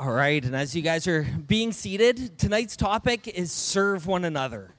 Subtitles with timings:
[0.00, 4.74] All right, and as you guys are being seated, tonight's topic is serve one another.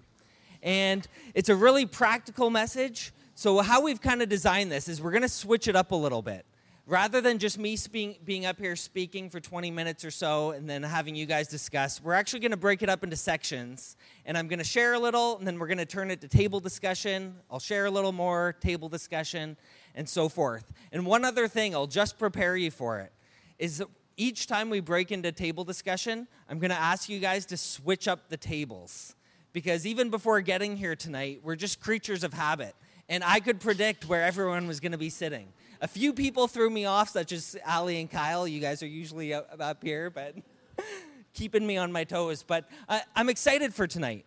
[0.62, 3.14] And it's a really practical message.
[3.34, 5.96] So, how we've kind of designed this is we're going to switch it up a
[5.96, 6.46] little bit.
[6.86, 10.70] Rather than just me being, being up here speaking for 20 minutes or so and
[10.70, 13.96] then having you guys discuss, we're actually going to break it up into sections.
[14.26, 16.28] And I'm going to share a little, and then we're going to turn it to
[16.28, 17.38] table discussion.
[17.50, 19.56] I'll share a little more, table discussion,
[19.96, 20.74] and so forth.
[20.92, 23.14] And one other thing, I'll just prepare you for it,
[23.58, 23.82] is
[24.18, 28.08] each time we break into table discussion, I'm going to ask you guys to switch
[28.08, 29.16] up the tables.
[29.54, 32.76] Because even before getting here tonight, we're just creatures of habit.
[33.08, 35.48] And I could predict where everyone was going to be sitting.
[35.82, 38.48] A few people threw me off, such as Ali and Kyle.
[38.48, 40.36] You guys are usually up here, but
[41.34, 42.44] keeping me on my toes.
[42.44, 42.68] But
[43.16, 44.26] I'm excited for tonight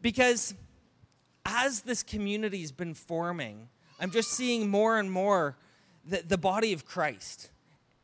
[0.00, 0.54] because
[1.44, 3.68] as this community's been forming,
[4.00, 5.56] I'm just seeing more and more
[6.04, 7.50] the, the body of Christ.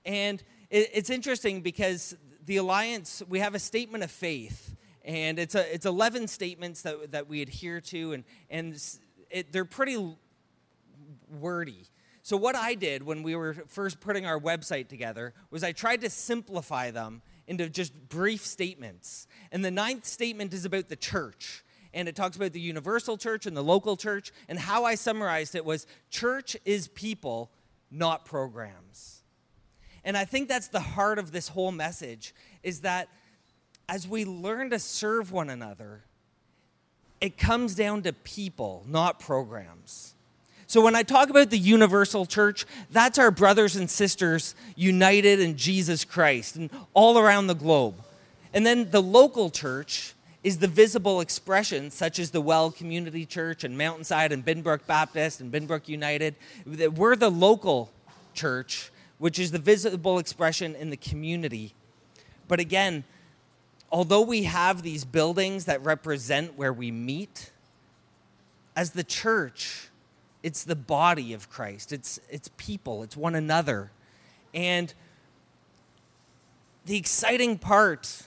[0.05, 2.17] And it, it's interesting because
[2.47, 7.13] the Alliance, we have a statement of faith, and it's, a, it's 11 statements that,
[7.13, 8.83] that we adhere to, and, and
[9.31, 10.17] it, they're pretty
[11.39, 11.87] wordy.
[12.23, 16.03] So, what I did when we were first putting our website together was I tried
[16.03, 19.27] to simplify them into just brief statements.
[19.51, 21.65] And the ninth statement is about the church.
[21.93, 24.31] And it talks about the universal church and the local church.
[24.49, 27.51] And how I summarized it was church is people,
[27.91, 29.20] not programs.
[30.05, 33.09] And I think that's the heart of this whole message is that
[33.89, 36.03] as we learn to serve one another,
[37.21, 40.15] it comes down to people, not programs.
[40.67, 45.57] So when I talk about the universal church, that's our brothers and sisters united in
[45.57, 47.97] Jesus Christ and all around the globe.
[48.55, 53.65] And then the local church is the visible expression, such as the Well Community Church
[53.65, 56.37] and Mountainside and Binbrook Baptist and Binbrook United.
[56.65, 57.91] We're the local
[58.33, 58.91] church,
[59.21, 61.75] which is the visible expression in the community.
[62.49, 63.05] But again,
[63.93, 67.53] although we have these buildings that represent where we meet,
[68.75, 69.91] as the church,
[70.43, 71.93] it's the body of Christ.
[71.93, 73.91] It's, it's people, it's one another.
[74.55, 74.93] And
[76.87, 78.23] the exciting part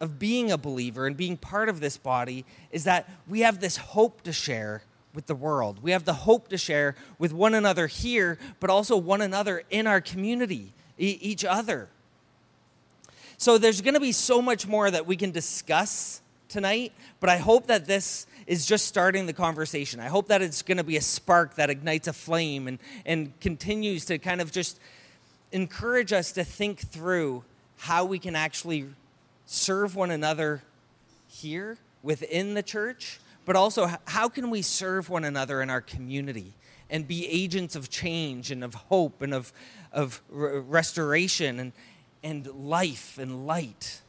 [0.00, 3.78] of being a believer and being part of this body is that we have this
[3.78, 4.82] hope to share
[5.14, 5.82] with the world.
[5.82, 9.86] We have the hope to share with one another here, but also one another in
[9.86, 11.88] our community, e- each other.
[13.36, 17.38] So there's going to be so much more that we can discuss tonight, but I
[17.38, 20.00] hope that this is just starting the conversation.
[20.00, 23.38] I hope that it's going to be a spark that ignites a flame and, and
[23.40, 24.78] continues to kind of just
[25.52, 27.44] encourage us to think through
[27.78, 28.86] how we can actually
[29.46, 30.62] serve one another
[31.28, 36.54] here within the church, but also how can we serve one another in our community
[36.90, 39.52] and be agents of change and of hope and of,
[39.92, 41.72] of restoration and,
[42.22, 44.00] and life and light.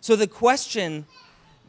[0.00, 1.06] So, the question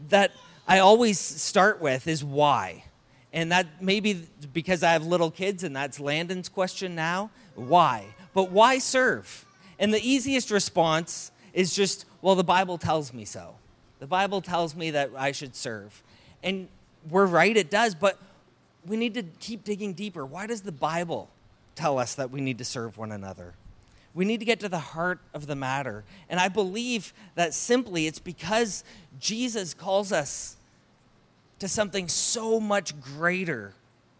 [0.09, 0.31] that
[0.67, 2.85] I always start with is why?
[3.33, 8.05] And that maybe because I have little kids, and that's Landon's question now why?
[8.33, 9.45] But why serve?
[9.77, 13.55] And the easiest response is just, well, the Bible tells me so.
[13.99, 16.01] The Bible tells me that I should serve.
[16.44, 16.68] And
[17.09, 18.18] we're right, it does, but
[18.85, 20.25] we need to keep digging deeper.
[20.25, 21.29] Why does the Bible
[21.75, 23.53] tell us that we need to serve one another?
[24.13, 26.03] We need to get to the heart of the matter.
[26.29, 28.84] And I believe that simply it's because
[29.19, 30.57] Jesus calls us
[31.59, 33.73] to something so much greater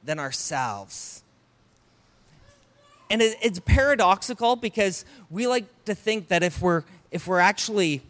[0.04, 1.24] than ourselves.
[3.10, 8.02] And it's paradoxical because we like to think that if we're if we're actually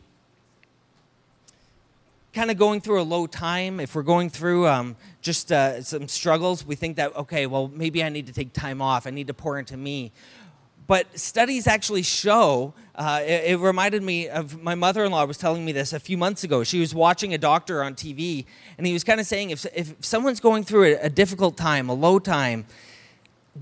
[2.34, 6.08] kind of going through a low time, if we're going through um, just uh, some
[6.08, 9.06] struggles, we think that, okay, well, maybe I need to take time off.
[9.06, 10.12] I need to pour into me.
[10.88, 15.38] But studies actually show, uh, it, it, reminded me of my mother in law was
[15.38, 16.64] telling me this a few months ago.
[16.64, 18.46] She was watching a doctor on TV,
[18.78, 21.88] and he was kind of saying if, if someone's going through a, a difficult time,
[21.88, 22.66] a low time,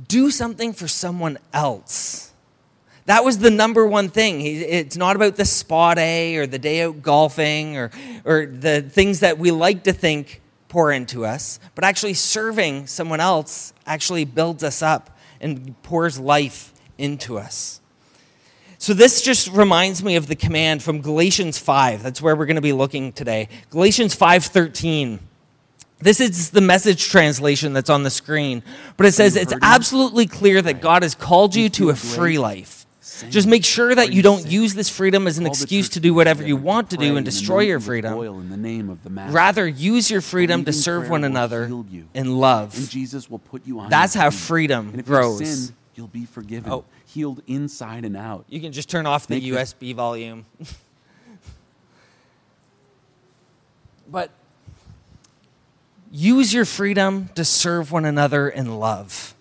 [0.08, 2.29] do something for someone else
[3.10, 4.42] that was the number one thing.
[4.42, 7.90] It's not about the spa day or the day out golfing or,
[8.24, 13.20] or the things that we like to think pour into us, but actually serving someone
[13.20, 17.82] else actually builds us up and pours life into us.
[18.78, 22.04] So this just reminds me of the command from Galatians 5.
[22.04, 23.50] That's where we're going to be looking today.
[23.72, 25.18] Galatians 5:13.
[25.98, 28.62] This is the message translation that's on the screen,
[28.98, 32.79] but it says it's absolutely clear that God has called you to a free life.
[33.30, 36.44] Just make sure that you don't use this freedom as an excuse to do whatever
[36.44, 38.18] you want to do and destroy your freedom.
[39.32, 41.66] Rather, use your freedom to serve one another
[42.14, 42.78] in love.
[42.78, 43.90] And Jesus will put you on.
[43.90, 46.86] That's how freedom grows you'll be forgiven, Oh.
[47.06, 48.46] healed inside and out.
[48.48, 50.46] You can just turn off the USB volume.
[54.10, 54.32] but
[56.10, 59.36] use your freedom to serve one another in love.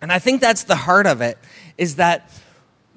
[0.00, 1.36] And I think that's the heart of it
[1.76, 2.30] is that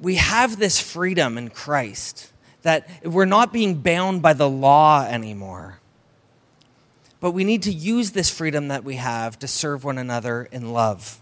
[0.03, 2.31] we have this freedom in Christ
[2.63, 5.79] that we're not being bound by the law anymore.
[7.21, 10.73] But we need to use this freedom that we have to serve one another in
[10.73, 11.19] love.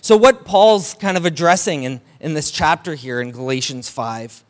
[0.00, 4.42] So, what Paul's kind of addressing in, in this chapter here in Galatians 5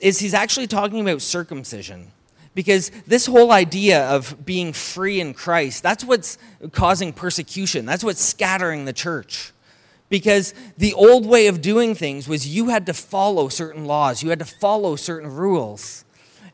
[0.00, 2.12] is he's actually talking about circumcision.
[2.54, 6.36] Because this whole idea of being free in Christ, that's what's
[6.72, 7.86] causing persecution.
[7.86, 9.52] That's what's scattering the church.
[10.08, 14.30] Because the old way of doing things was you had to follow certain laws, you
[14.30, 16.04] had to follow certain rules.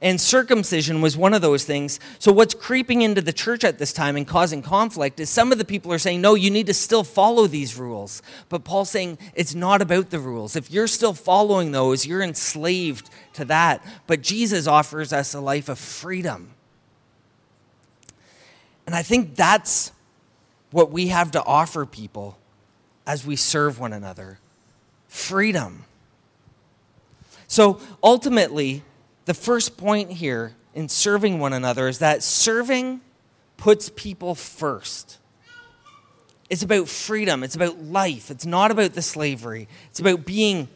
[0.00, 2.00] And circumcision was one of those things.
[2.18, 5.58] So, what's creeping into the church at this time and causing conflict is some of
[5.58, 8.20] the people are saying, no, you need to still follow these rules.
[8.48, 10.56] But Paul's saying it's not about the rules.
[10.56, 13.84] If you're still following those, you're enslaved to that.
[14.08, 16.50] But Jesus offers us a life of freedom.
[18.84, 19.92] And I think that's
[20.72, 22.36] what we have to offer people
[23.06, 24.38] as we serve one another
[25.08, 25.84] freedom.
[27.46, 28.82] So ultimately,
[29.26, 33.02] the first point here in serving one another is that serving
[33.58, 35.18] puts people first.
[36.48, 40.68] It's about freedom, it's about life, it's not about the slavery, it's about being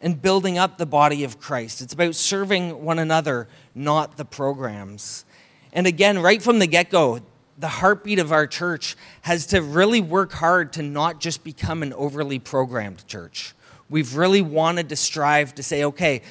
[0.00, 1.80] and building up the body of Christ.
[1.80, 5.24] It's about serving one another, not the programs.
[5.72, 7.20] And again, right from the get go,
[7.58, 11.92] the heartbeat of our church has to really work hard to not just become an
[11.94, 13.54] overly programmed church.
[13.88, 16.22] We've really wanted to strive to say, okay,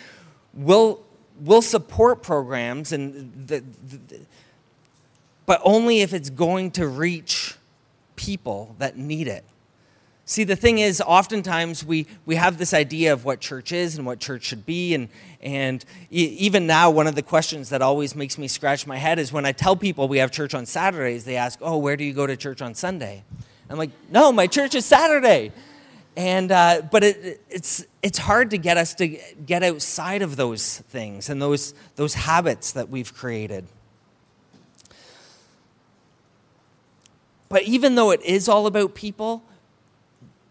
[0.54, 1.04] we'll,
[1.40, 4.20] we'll support programs, and the, the,
[5.46, 7.56] but only if it's going to reach
[8.16, 9.44] people that need it.
[10.28, 14.08] See, the thing is, oftentimes we, we have this idea of what church is and
[14.08, 14.96] what church should be.
[14.96, 15.08] And,
[15.40, 19.20] and e- even now, one of the questions that always makes me scratch my head
[19.20, 22.04] is when I tell people we have church on Saturdays, they ask, Oh, where do
[22.04, 23.24] you go to church on Sunday?
[23.70, 25.52] I'm like, No, my church is Saturday.
[26.18, 30.80] And, uh, but it, it's, it's hard to get us to get outside of those
[30.80, 33.68] things and those, those habits that we've created.
[37.48, 39.44] But even though it is all about people,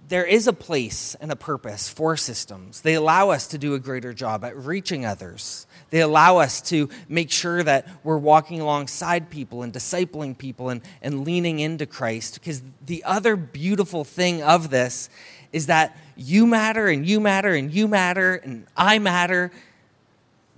[0.09, 2.83] there is a place and a purpose for systems.
[2.83, 5.67] They allow us to do a greater job at reaching others.
[5.91, 10.83] They allow us to make sure that we're walking alongside people and discipling people and,
[11.01, 12.35] and leaning into Christ.
[12.35, 15.09] Because the other beautiful thing of this
[15.53, 19.53] is that you matter and you matter and you matter and I matter.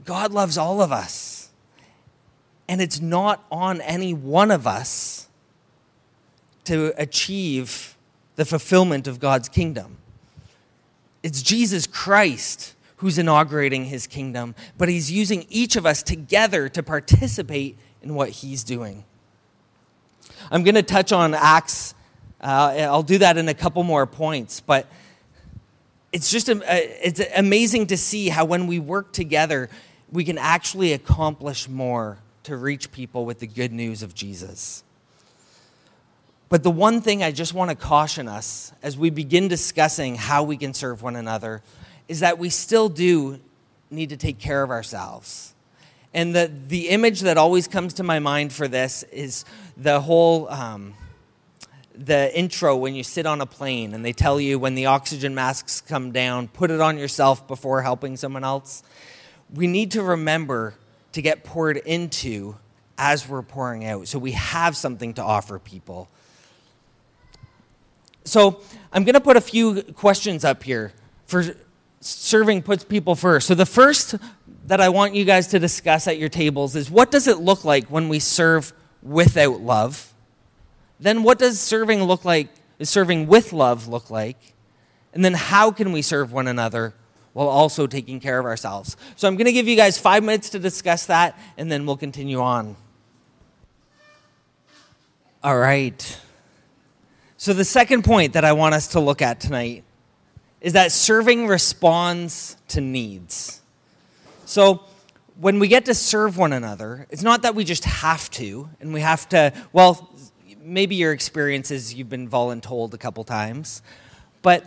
[0.05, 1.51] God loves all of us.
[2.69, 5.29] And it's not on any one of us
[6.65, 7.96] to achieve
[8.37, 9.97] the fulfillment of God's kingdom.
[11.23, 16.83] It's Jesus Christ who's inaugurating his kingdom, but he's using each of us together to
[16.83, 19.05] participate in what he's doing.
[20.51, 21.95] I'm going to touch on Acts.
[22.41, 24.87] Uh, I'll do that in a couple more points, but
[26.13, 29.69] it's just it's amazing to see how when we work together,
[30.11, 34.85] we can actually accomplish more to reach people with the good news of Jesus.
[36.49, 40.45] But the one thing I just want to caution us as we begin discussing how
[40.45, 41.63] we can serve one another
[42.09, 43.41] is that we still do
[43.91, 45.55] need to take care of ourselves.
[46.15, 49.45] And the, the image that always comes to my mind for this is
[49.77, 50.95] the whole um,
[51.95, 55.35] the intro when you sit on a plane and they tell you when the oxygen
[55.35, 58.83] masks come down, put it on yourself before helping someone else.
[59.53, 60.75] We need to remember
[61.13, 62.57] to get poured into
[62.99, 66.09] as we're pouring out so we have something to offer people.
[68.27, 68.61] So
[68.93, 70.93] I'm going to put a few questions up here
[71.27, 71.45] for
[72.01, 73.47] serving puts people first.
[73.47, 74.17] So the first
[74.67, 77.65] that I want you guys to discuss at your tables is what does it look
[77.65, 80.13] like when we serve without love?
[80.99, 82.49] Then what does serving look like?
[82.79, 84.37] Is serving with love look like?
[85.15, 86.95] And then how can we serve one another
[87.33, 88.97] while also taking care of ourselves?
[89.15, 91.97] So I'm going to give you guys five minutes to discuss that, and then we'll
[91.97, 92.77] continue on.
[95.43, 96.21] All right.
[97.39, 99.85] So, the second point that I want us to look at tonight
[100.63, 103.61] is that serving responds to needs.
[104.47, 104.85] So,
[105.39, 108.95] when we get to serve one another, it's not that we just have to, and
[108.95, 110.11] we have to, well,
[110.63, 113.83] maybe your experience is you've been voluntold a couple times,
[114.41, 114.65] but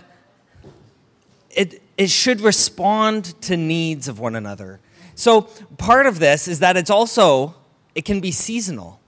[1.50, 4.80] it, it should respond to needs of one another.
[5.16, 5.42] So,
[5.80, 7.56] part of this is that it's also,
[7.96, 8.99] it can be seasonal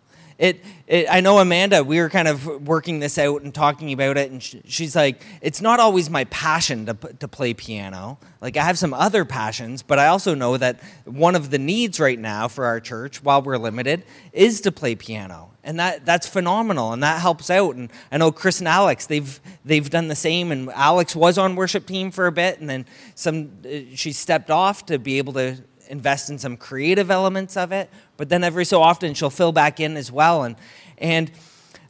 [0.42, 4.18] it, it, I know Amanda, we were kind of working this out and talking about
[4.18, 8.18] it, and she's like, it's not always my passion to, to play piano.
[8.42, 12.00] Like, I have some other passions, but I also know that one of the needs
[12.00, 15.52] right now for our church, while we're limited, is to play piano.
[15.64, 17.76] And that, that's phenomenal, and that helps out.
[17.76, 21.56] And I know Chris and Alex, they've, they've done the same, and Alex was on
[21.56, 25.34] worship team for a bit, and then some, uh, she stepped off to be able
[25.34, 25.58] to
[25.92, 29.80] invest in some creative elements of it, but then every so often she'll fill back
[29.80, 30.44] in as well.
[30.44, 30.56] And,
[30.98, 31.30] and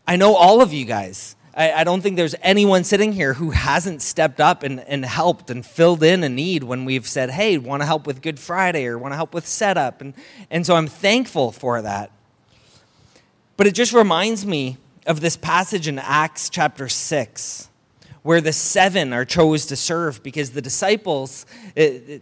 [0.07, 1.35] I know all of you guys.
[1.53, 5.49] I, I don't think there's anyone sitting here who hasn't stepped up and, and helped
[5.49, 8.85] and filled in a need when we've said, hey, want to help with Good Friday
[8.85, 10.01] or want to help with setup.
[10.01, 10.13] And,
[10.49, 12.11] and so I'm thankful for that.
[13.57, 17.67] But it just reminds me of this passage in Acts chapter 6
[18.23, 22.21] where the seven are chose to serve because the disciples, it, it,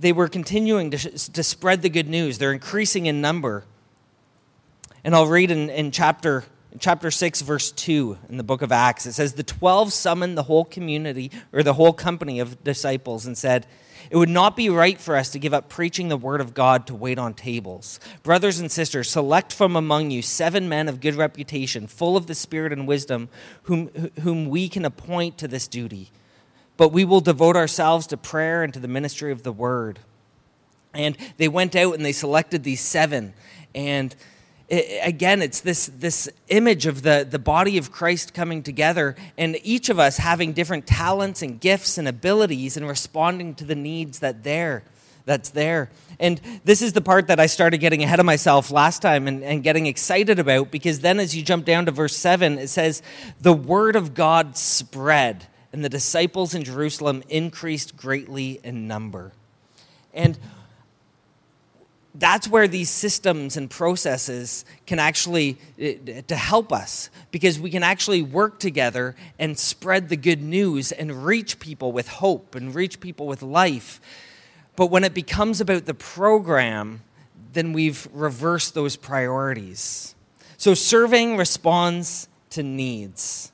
[0.00, 2.38] they were continuing to, to spread the good news.
[2.38, 3.64] They're increasing in number.
[5.04, 6.44] And I'll read in, in chapter,
[6.78, 9.06] chapter 6, verse 2 in the book of Acts.
[9.06, 13.36] It says, The 12 summoned the whole community, or the whole company of disciples, and
[13.36, 13.66] said,
[14.10, 16.86] It would not be right for us to give up preaching the word of God
[16.86, 18.00] to wait on tables.
[18.22, 22.34] Brothers and sisters, select from among you seven men of good reputation, full of the
[22.34, 23.28] Spirit and wisdom,
[23.64, 23.88] whom,
[24.22, 26.10] whom we can appoint to this duty
[26.80, 29.98] but we will devote ourselves to prayer and to the ministry of the word.
[30.94, 33.34] And they went out and they selected these seven.
[33.74, 34.16] And
[34.66, 39.58] it, again, it's this, this image of the, the body of Christ coming together, and
[39.62, 44.20] each of us having different talents and gifts and abilities and responding to the needs
[44.20, 44.82] that there
[45.26, 45.90] that's there.
[46.18, 49.44] And this is the part that I started getting ahead of myself last time and,
[49.44, 53.02] and getting excited about because then as you jump down to verse 7, it says,
[53.38, 59.32] The word of God spread and the disciples in Jerusalem increased greatly in number.
[60.12, 60.38] And
[62.14, 67.84] that's where these systems and processes can actually eh, to help us because we can
[67.84, 72.98] actually work together and spread the good news and reach people with hope and reach
[72.98, 74.00] people with life.
[74.74, 77.02] But when it becomes about the program
[77.52, 80.14] then we've reversed those priorities.
[80.56, 83.52] So serving responds to needs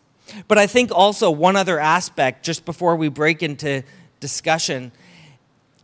[0.49, 3.83] but I think also one other aspect, just before we break into
[4.21, 4.93] discussion,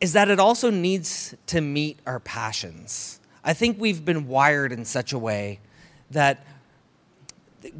[0.01, 3.21] is that it also needs to meet our passions.
[3.45, 5.61] I think we've been wired in such a way
[6.11, 6.45] that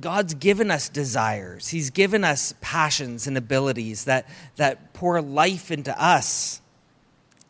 [0.01, 1.69] God's given us desires.
[1.69, 6.61] He's given us passions and abilities that, that pour life into us.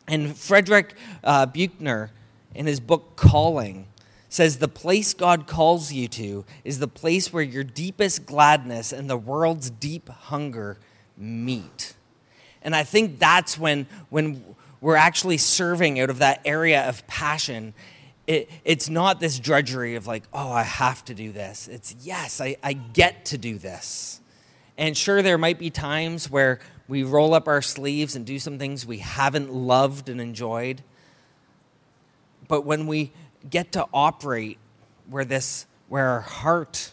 [0.09, 2.11] And Frederick uh, Buechner,
[2.55, 3.87] in his book Calling,
[4.33, 9.09] says the place God calls you to is the place where your deepest gladness and
[9.09, 10.79] the world's deep hunger
[11.19, 11.93] meet.
[12.63, 14.43] And I think that's when, when
[14.81, 17.75] we're actually serving out of that area of passion.
[18.27, 21.69] It, it's not this drudgery of like, oh, I have to do this.
[21.69, 24.23] It's yes, I, I get to do this.
[24.79, 26.59] And sure, there might be times where
[26.89, 30.83] we roll up our sleeves and do some things we haven't loved and enjoyed.
[32.49, 33.13] But when we
[33.51, 34.59] get to operate
[35.09, 36.91] where this, where our heart,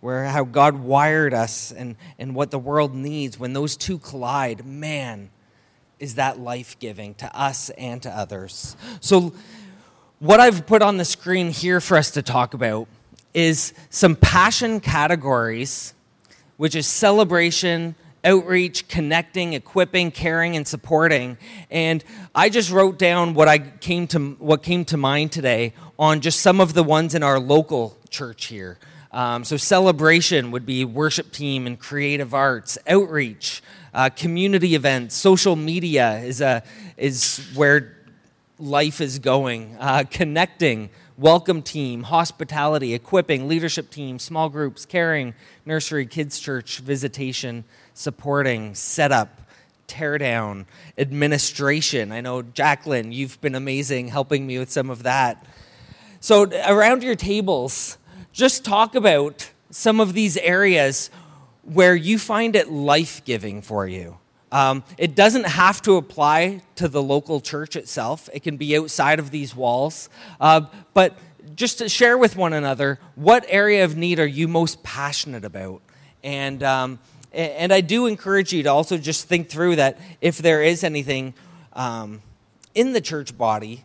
[0.00, 4.64] where how God wired us and, and what the world needs, when those two collide,
[4.64, 5.30] man,
[5.98, 8.76] is that life giving to us and to others.
[9.00, 9.32] So,
[10.20, 12.88] what I've put on the screen here for us to talk about
[13.34, 15.94] is some passion categories,
[16.56, 17.94] which is celebration,
[18.24, 21.38] outreach, connecting, equipping, caring, and supporting.
[21.70, 26.20] And I just wrote down what I came to what came to mind today on
[26.20, 28.78] just some of the ones in our local church here.
[29.10, 33.62] Um, so celebration would be worship team and creative arts, outreach,
[33.94, 36.62] uh, community events, social media is a
[36.96, 37.96] is where
[38.58, 39.76] life is going.
[39.80, 45.34] Uh, connecting, welcome team, hospitality, equipping, leadership team, small groups, caring,
[45.64, 47.64] nursery, kids church, visitation
[47.98, 49.40] supporting, setup,
[49.88, 52.12] teardown, administration.
[52.12, 55.44] I know, Jacqueline, you've been amazing helping me with some of that.
[56.20, 57.98] So, around your tables,
[58.32, 61.10] just talk about some of these areas
[61.62, 64.18] where you find it life giving for you.
[64.52, 69.18] Um, it doesn't have to apply to the local church itself, it can be outside
[69.18, 70.08] of these walls.
[70.40, 70.62] Uh,
[70.94, 71.18] but
[71.56, 75.82] just to share with one another, what area of need are you most passionate about?
[76.22, 76.98] And um,
[77.38, 81.34] and I do encourage you to also just think through that if there is anything
[81.72, 82.20] um,
[82.74, 83.84] in the church body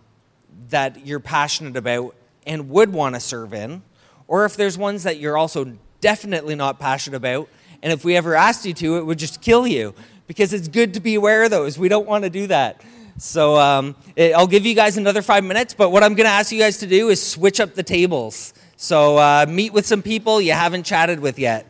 [0.69, 2.15] that you're passionate about
[2.48, 3.83] and would want to serve in,
[4.27, 7.48] or if there's ones that you're also definitely not passionate about,
[7.83, 9.93] and if we ever asked you to, it would just kill you
[10.25, 11.77] because it's good to be aware of those.
[11.77, 12.81] We don't want to do that.
[13.19, 16.33] So um, it, I'll give you guys another five minutes, but what I'm going to
[16.33, 18.53] ask you guys to do is switch up the tables.
[18.77, 21.67] So uh, meet with some people you haven't chatted with yet.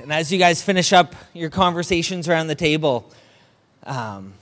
[0.00, 3.10] And as you guys finish up your conversations around the table,
[3.84, 4.34] um,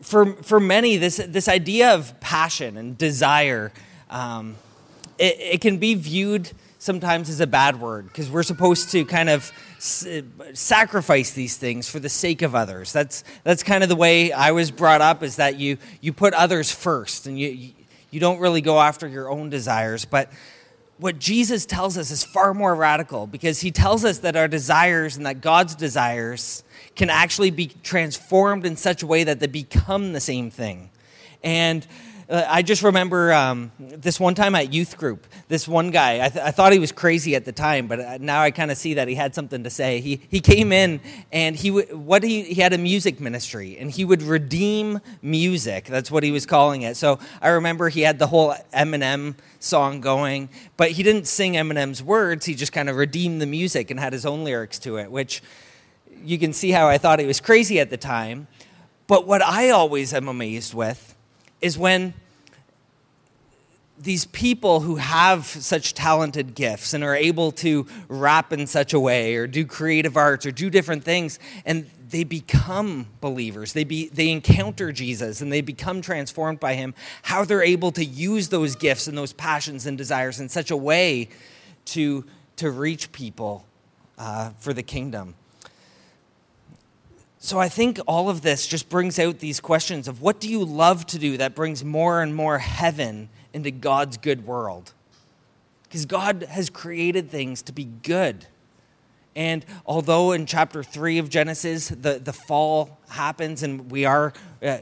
[0.00, 3.72] for, for many, this, this idea of passion and desire,
[4.10, 4.56] um,
[5.18, 9.28] it, it can be viewed sometimes as a bad word because we're supposed to kind
[9.28, 12.92] of sacrifice these things for the sake of others.
[12.92, 16.34] That's, that's kind of the way I was brought up is that you, you put
[16.34, 17.72] others first and you,
[18.10, 20.04] you don't really go after your own desires.
[20.04, 20.30] But
[20.98, 25.16] what Jesus tells us is far more radical because he tells us that our desires
[25.16, 26.64] and that God's desires
[26.96, 30.90] can actually be transformed in such a way that they become the same thing.
[31.44, 31.86] And
[32.30, 36.44] I just remember um, this one time at youth group, this one guy, I, th-
[36.44, 38.94] I thought he was crazy at the time, but uh, now I kind of see
[38.94, 40.00] that he had something to say.
[40.00, 41.00] He, he came in
[41.32, 45.86] and he, w- what he, he had a music ministry and he would redeem music.
[45.86, 46.98] That's what he was calling it.
[46.98, 52.02] So I remember he had the whole Eminem song going, but he didn't sing Eminem's
[52.02, 52.44] words.
[52.44, 55.42] He just kind of redeemed the music and had his own lyrics to it, which
[56.22, 58.48] you can see how I thought he was crazy at the time.
[59.06, 61.14] But what I always am amazed with
[61.60, 62.14] is when
[64.00, 69.00] these people who have such talented gifts and are able to rap in such a
[69.00, 73.72] way or do creative arts or do different things and they become believers.
[73.72, 78.04] They be they encounter jesus and they become transformed by him how they're able to
[78.04, 81.28] use those gifts and those passions and desires in such a way
[81.86, 82.24] to
[82.56, 83.66] to reach people
[84.16, 85.34] uh, for the kingdom
[87.40, 90.64] so I think all of this just brings out these questions of what do you
[90.64, 94.92] love to do that brings more and more heaven into God's good world?
[95.84, 98.46] Because God has created things to be good.
[99.36, 104.78] And although in chapter 3 of Genesis, the, the fall happens and we are uh,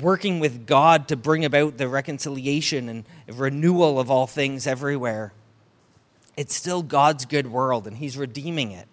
[0.00, 5.32] working with God to bring about the reconciliation and renewal of all things everywhere,
[6.36, 8.86] it's still God's good world and He's redeeming it.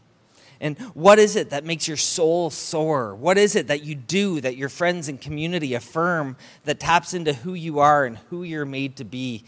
[0.63, 3.13] And what is it that makes your soul soar?
[3.13, 7.33] What is it that you do that your friends and community affirm that taps into
[7.33, 9.43] who you are and who you're made to be?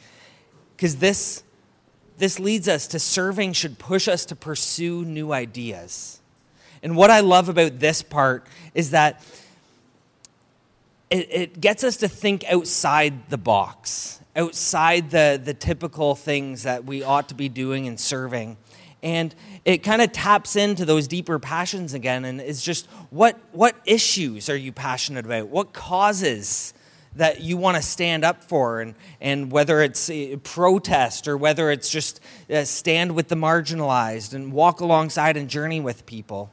[0.76, 1.42] Because this,
[2.18, 6.20] this leads us to serving, should push us to pursue new ideas.
[6.84, 9.24] And what I love about this part is that
[11.10, 16.84] it, it gets us to think outside the box, outside the, the typical things that
[16.84, 18.58] we ought to be doing and serving.
[19.06, 23.76] And it kind of taps into those deeper passions again and it's just what, what
[23.86, 25.48] issues are you passionate about?
[25.50, 26.74] What causes
[27.16, 28.82] that you want to stand up for?
[28.82, 30.10] And, and whether it's
[30.42, 35.80] protest or whether it's just uh, stand with the marginalized and walk alongside and journey
[35.80, 36.52] with people.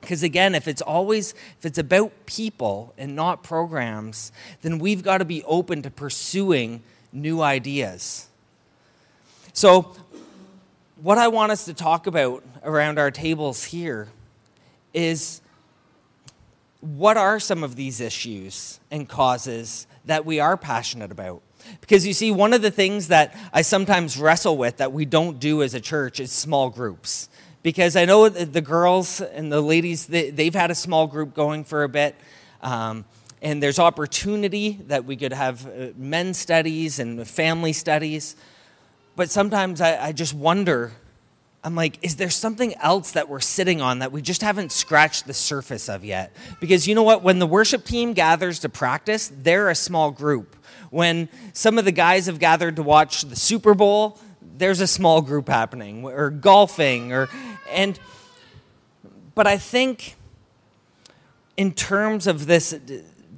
[0.00, 4.30] Because again, if it's always, if it's about people and not programs,
[4.62, 8.28] then we've got to be open to pursuing new ideas.
[9.56, 9.96] So
[10.96, 14.08] what I want us to talk about around our tables here
[14.94, 15.42] is
[16.80, 21.42] what are some of these issues and causes that we are passionate about?
[21.80, 25.38] Because you see, one of the things that I sometimes wrestle with that we don't
[25.38, 27.28] do as a church is small groups.
[27.62, 31.82] Because I know the girls and the ladies, they've had a small group going for
[31.82, 32.14] a bit.
[32.62, 33.04] Um,
[33.42, 38.36] and there's opportunity that we could have uh, men's studies and family studies.
[39.16, 40.92] But sometimes I, I just wonder
[41.66, 45.26] I'm like, is there something else that we're sitting on that we just haven't scratched
[45.26, 46.32] the surface of yet?
[46.60, 47.24] Because you know what?
[47.24, 50.54] When the worship team gathers to practice, they're a small group.
[50.90, 55.20] When some of the guys have gathered to watch the Super Bowl, there's a small
[55.22, 57.28] group happening, or golfing, or,
[57.72, 57.98] and,
[59.34, 60.14] but I think
[61.56, 62.78] in terms of this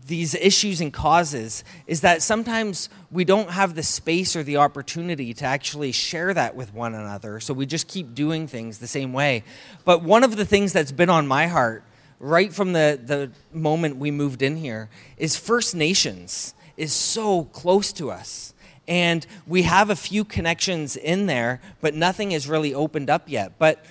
[0.08, 5.32] these issues and causes is that sometimes we don't have the space or the opportunity
[5.34, 7.40] to actually share that with one another.
[7.40, 9.44] So we just keep doing things the same way.
[9.84, 11.84] But one of the things that's been on my heart
[12.18, 17.92] right from the, the moment we moved in here is First Nations is so close
[17.92, 18.54] to us.
[18.88, 23.58] And we have a few connections in there, but nothing has really opened up yet.
[23.58, 23.84] But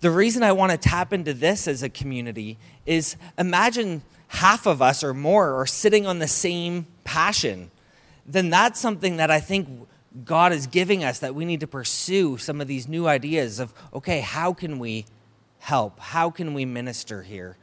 [0.00, 4.02] the reason I want to tap into this as a community is imagine
[4.34, 7.70] half of us or more are sitting on the same passion,
[8.26, 9.88] then that's something that I think
[10.24, 13.72] God is giving us that we need to pursue some of these new ideas of,
[13.92, 15.06] okay, how can we
[15.58, 16.00] help?
[16.00, 17.56] How can we minister here?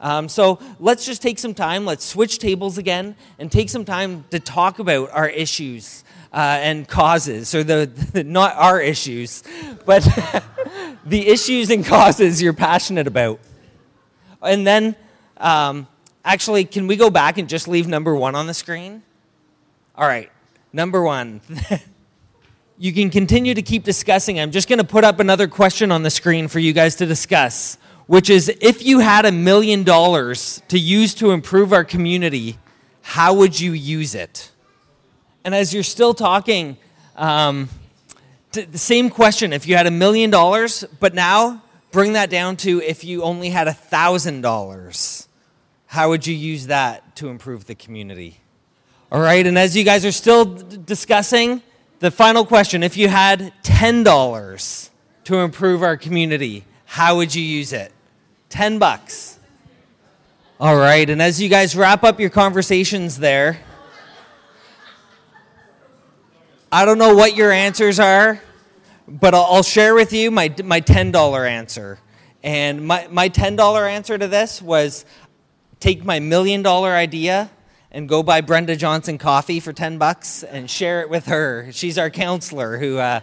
[0.00, 4.24] Um, so let's just take some time, let's switch tables again, and take some time
[4.30, 9.42] to talk about our issues uh, and causes, or the, the not our issues,
[9.86, 10.02] but
[11.06, 13.40] the issues and causes you're passionate about.
[14.42, 14.96] And then
[15.38, 15.86] um,
[16.26, 19.02] Actually, can we go back and just leave number one on the screen?
[19.94, 20.28] All right,
[20.72, 21.40] number one.
[22.78, 24.40] you can continue to keep discussing.
[24.40, 27.06] I'm just going to put up another question on the screen for you guys to
[27.06, 32.58] discuss, which is if you had a million dollars to use to improve our community,
[33.02, 34.50] how would you use it?
[35.44, 36.76] And as you're still talking,
[37.14, 37.68] um,
[38.50, 41.62] the same question if you had a million dollars, but now
[41.92, 45.28] bring that down to if you only had a thousand dollars,
[45.96, 48.36] how would you use that to improve the community?
[49.10, 51.62] All right, and as you guys are still d- discussing,
[52.00, 54.90] the final question if you had $10
[55.24, 57.94] to improve our community, how would you use it?
[58.50, 59.38] 10 bucks.
[60.60, 63.58] All right, and as you guys wrap up your conversations there,
[66.70, 68.42] I don't know what your answers are,
[69.08, 72.00] but I'll, I'll share with you my, my $10 answer.
[72.42, 75.04] And my, my $10 answer to this was
[75.80, 77.50] take my million dollar idea
[77.90, 81.68] and go buy Brenda Johnson coffee for 10 bucks and share it with her.
[81.72, 83.20] She's our counselor who, uh,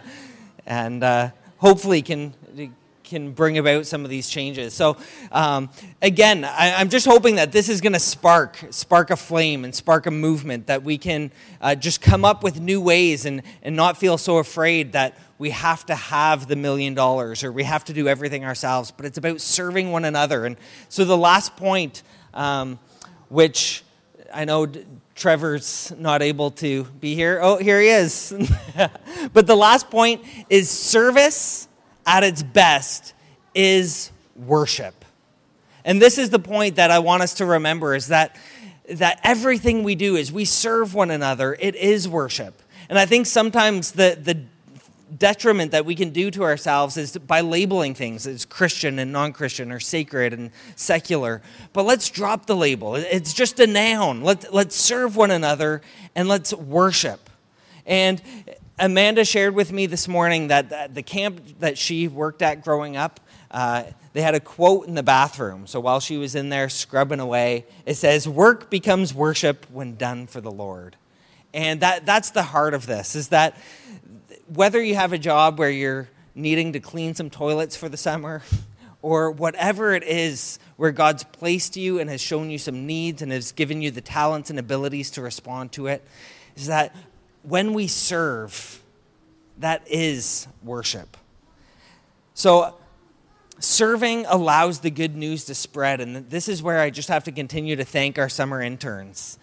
[0.66, 2.34] and uh, hopefully can
[3.04, 4.72] can bring about some of these changes.
[4.74, 4.96] So,
[5.30, 9.64] um, again, I, am just hoping that this is going to spark spark a flame
[9.64, 13.42] and spark a movement that we can uh, just come up with new ways and
[13.62, 17.64] and not feel so afraid that we have to have the million dollars or we
[17.64, 18.90] have to do everything ourselves.
[18.90, 20.46] But it's about serving one another.
[20.46, 20.56] And
[20.88, 22.02] so, the last point,
[22.34, 22.78] um,
[23.28, 23.82] which
[24.32, 24.66] I know
[25.14, 27.38] Trevor's not able to be here.
[27.40, 28.34] Oh, here he is.
[29.32, 31.68] but the last point is service
[32.06, 33.14] at its best
[33.54, 35.04] is worship.
[35.84, 38.36] And this is the point that I want us to remember is that
[38.90, 41.56] that everything we do is we serve one another.
[41.58, 42.60] It is worship.
[42.90, 44.42] And I think sometimes the the
[45.18, 49.32] detriment that we can do to ourselves is by labeling things as Christian and non
[49.32, 51.42] Christian or sacred and secular.
[51.72, 52.96] But let's drop the label.
[52.96, 54.22] It's just a noun.
[54.22, 55.82] Let, let's serve one another
[56.14, 57.30] and let's worship.
[57.86, 58.20] And
[58.78, 63.20] Amanda shared with me this morning that the camp that she worked at growing up,
[63.50, 65.66] uh, they had a quote in the bathroom.
[65.66, 70.26] So while she was in there scrubbing away, it says, Work becomes worship when done
[70.26, 70.96] for the Lord.
[71.52, 73.56] And that, that's the heart of this, is that
[74.46, 78.42] whether you have a job where you're needing to clean some toilets for the summer,
[79.02, 83.30] or whatever it is where God's placed you and has shown you some needs and
[83.30, 86.02] has given you the talents and abilities to respond to it,
[86.56, 86.96] is that
[87.42, 88.82] when we serve,
[89.58, 91.18] that is worship.
[92.32, 92.76] So,
[93.58, 96.00] serving allows the good news to spread.
[96.00, 99.38] And this is where I just have to continue to thank our summer interns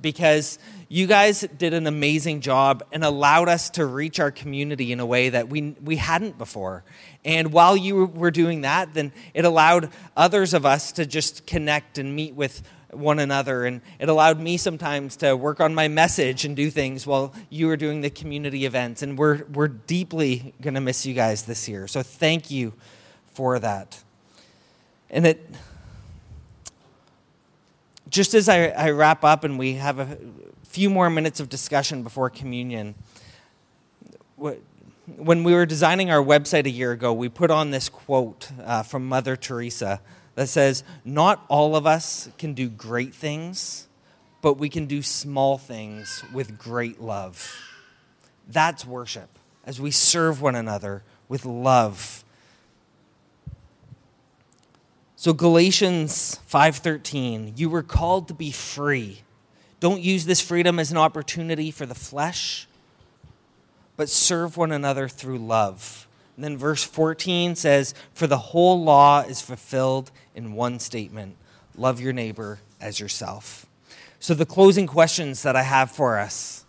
[0.00, 5.00] because you guys did an amazing job and allowed us to reach our community in
[5.00, 6.84] a way that we, we hadn't before.
[7.24, 11.98] And while you were doing that, then it allowed others of us to just connect
[11.98, 13.66] and meet with one another.
[13.66, 17.66] And it allowed me sometimes to work on my message and do things while you
[17.66, 19.02] were doing the community events.
[19.02, 21.86] And we're, we're deeply going to miss you guys this year.
[21.86, 22.72] So thank you
[23.34, 24.02] for that.
[25.10, 25.46] And it
[28.08, 30.18] just as I, I, wrap up and we have a
[30.64, 32.94] few more minutes of discussion before communion,
[34.36, 38.82] when we were designing our website a year ago, we put on this quote uh,
[38.82, 40.00] from Mother Teresa
[40.34, 43.88] that says, Not all of us can do great things,
[44.40, 47.60] but we can do small things with great love.
[48.48, 49.30] That's worship,
[49.64, 52.24] as we serve one another with love
[55.20, 59.22] so Galatians 5:13, you were called to be free.
[59.80, 62.68] Don't use this freedom as an opportunity for the flesh,
[63.96, 66.06] but serve one another through love.
[66.36, 71.34] And then verse 14 says, "For the whole law is fulfilled in one statement:
[71.74, 73.66] love your neighbor as yourself."
[74.20, 76.64] So the closing questions that I have for us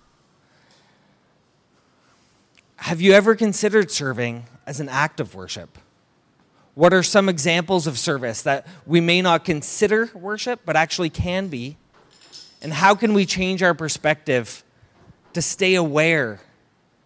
[2.77, 5.77] Have you ever considered serving as an act of worship?
[6.79, 11.49] What are some examples of service that we may not consider worship, but actually can
[11.49, 11.75] be?
[12.61, 14.63] And how can we change our perspective
[15.33, 16.39] to stay aware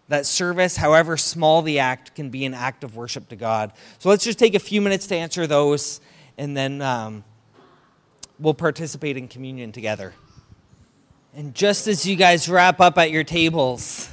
[0.09, 3.73] that service, however small the act, can be an act of worship to God?
[3.97, 6.01] So let's just take a few minutes to answer those,
[6.37, 7.23] and then um,
[8.37, 10.13] we'll participate in communion together.
[11.35, 14.07] And just as you guys wrap up at your tables,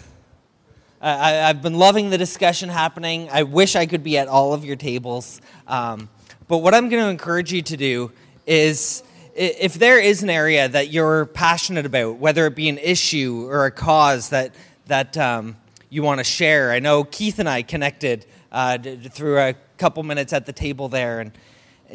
[1.03, 3.31] I, have been loving the discussion happening.
[3.33, 5.41] I wish I could be at all of your tables.
[5.67, 6.11] Um,
[6.47, 8.13] but what I'm going to encourage you to do
[8.47, 9.03] is
[9.35, 13.65] if there is an area that you're passionate about, whether it be an issue or
[13.65, 14.55] a cause that,
[14.89, 15.57] that um,
[15.89, 20.35] you want to share, I know Keith and I connected uh, through a couple minutes
[20.35, 21.33] at the table there, and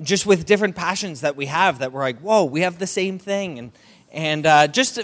[0.02, 3.20] just with different passions that we have, that we're like, whoa, we have the same
[3.20, 3.60] thing.
[3.60, 3.72] And,
[4.12, 5.00] and uh, just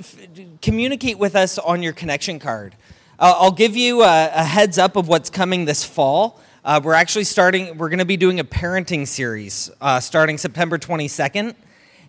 [0.62, 2.76] communicate with us on your connection card.
[3.22, 6.42] I'll I'll give you a, a heads up of what's coming this fall.
[6.66, 10.80] Uh, we're actually starting, we're going to be doing a parenting series uh, starting September
[10.80, 11.54] 22nd.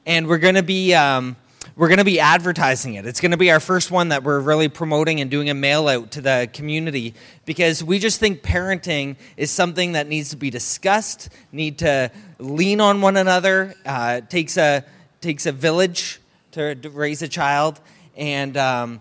[0.06, 0.94] And we're going to be.
[0.94, 1.36] Um,
[1.76, 3.06] we're going to be advertising it.
[3.06, 5.86] It's going to be our first one that we're really promoting and doing a mail
[5.86, 7.14] out to the community
[7.46, 12.80] because we just think parenting is something that needs to be discussed, need to lean
[12.80, 13.74] on one another.
[13.86, 14.84] Uh, takes a
[15.20, 16.20] takes a village
[16.52, 17.80] to, to raise a child,
[18.16, 19.00] and um,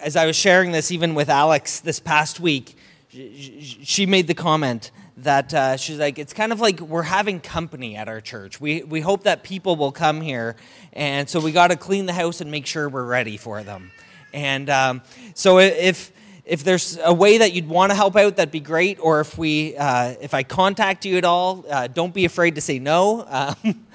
[0.00, 2.76] as I was sharing this even with Alex this past week,
[3.10, 7.96] she made the comment that uh, she's like, it's kind of like we're having company
[7.96, 8.60] at our church.
[8.60, 10.56] We, we hope that people will come here,
[10.92, 13.90] and so we got to clean the house and make sure we're ready for them.
[14.32, 15.02] And um,
[15.34, 16.12] so if
[16.44, 18.98] if there's a way that you'd want to help out, that'd be great.
[19.00, 22.60] Or if we uh, if I contact you at all, uh, don't be afraid to
[22.60, 23.26] say no.
[23.64, 23.86] Um,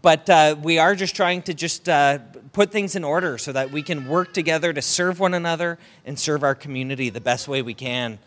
[0.00, 2.18] but uh, we are just trying to just uh,
[2.52, 6.18] put things in order so that we can work together to serve one another and
[6.18, 8.18] serve our community the best way we can.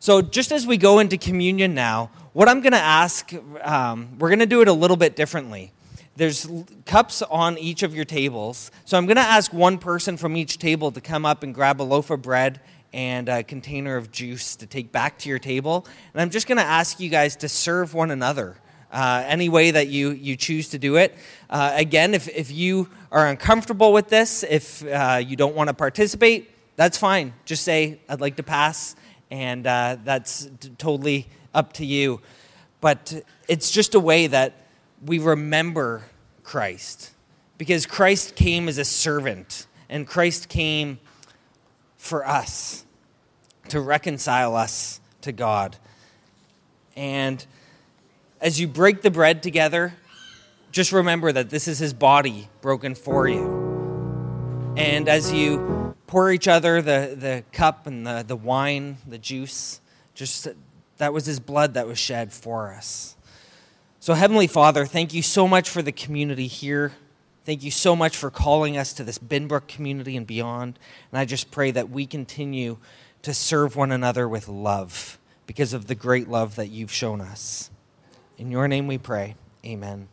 [0.00, 4.28] So, just as we go into communion now, what I'm going to ask, um, we're
[4.28, 5.72] going to do it a little bit differently.
[6.14, 6.48] There's
[6.86, 8.70] cups on each of your tables.
[8.84, 11.80] So, I'm going to ask one person from each table to come up and grab
[11.80, 12.60] a loaf of bread
[12.92, 15.86] and a container of juice to take back to your table.
[16.14, 18.56] And I'm just going to ask you guys to serve one another.
[18.90, 21.14] Uh, any way that you, you choose to do it.
[21.50, 25.74] Uh, again, if, if you are uncomfortable with this, if uh, you don't want to
[25.74, 27.32] participate, that's fine.
[27.44, 28.94] Just say, I'd like to pass
[29.30, 32.20] and uh, that's t- totally up to you.
[32.80, 34.66] But it's just a way that
[35.04, 36.04] we remember
[36.42, 37.12] Christ
[37.56, 40.98] because Christ came as a servant and Christ came
[41.96, 42.84] for us
[43.68, 45.76] to reconcile us to God.
[46.96, 47.44] And
[48.40, 49.94] as you break the bread together,
[50.78, 54.74] just remember that this is his body broken for you.
[54.76, 59.80] And as you pour each other the, the cup and the, the wine, the juice.
[60.14, 60.46] Just
[60.98, 63.16] that was his blood that was shed for us.
[63.98, 66.92] So, Heavenly Father, thank you so much for the community here.
[67.44, 70.78] Thank you so much for calling us to this Binbrook community and beyond.
[71.10, 72.78] And I just pray that we continue
[73.22, 77.68] to serve one another with love because of the great love that you've shown us.
[78.36, 79.34] In your name we pray.
[79.66, 80.06] Amen.